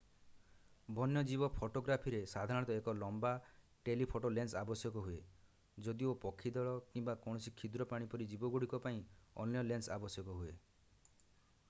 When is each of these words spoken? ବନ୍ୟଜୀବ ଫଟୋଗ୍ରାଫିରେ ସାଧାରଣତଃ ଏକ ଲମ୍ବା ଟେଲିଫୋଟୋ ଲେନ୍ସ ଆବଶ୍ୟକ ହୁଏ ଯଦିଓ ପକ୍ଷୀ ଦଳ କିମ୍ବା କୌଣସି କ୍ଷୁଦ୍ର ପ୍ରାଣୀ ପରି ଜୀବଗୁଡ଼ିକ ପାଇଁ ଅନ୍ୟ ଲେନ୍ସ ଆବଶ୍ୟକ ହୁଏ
ବନ୍ୟଜୀବ 0.99 1.47
ଫଟୋଗ୍ରାଫିରେ 1.57 2.21
ସାଧାରଣତଃ 2.31 2.79
ଏକ 2.81 2.95
ଲମ୍ବା 3.01 3.33
ଟେଲିଫୋଟୋ 3.89 4.31
ଲେନ୍ସ 4.37 4.57
ଆବଶ୍ୟକ 4.61 5.03
ହୁଏ 5.09 5.19
ଯଦିଓ 5.89 6.13
ପକ୍ଷୀ 6.25 6.51
ଦଳ 6.57 6.73
କିମ୍ବା 6.95 7.15
କୌଣସି 7.25 7.53
କ୍ଷୁଦ୍ର 7.59 7.87
ପ୍ରାଣୀ 7.93 8.09
ପରି 8.15 8.27
ଜୀବଗୁଡ଼ିକ 8.33 8.79
ପାଇଁ 8.87 9.03
ଅନ୍ୟ 9.45 9.63
ଲେନ୍ସ 9.73 9.97
ଆବଶ୍ୟକ 9.99 10.39
ହୁଏ 10.41 10.55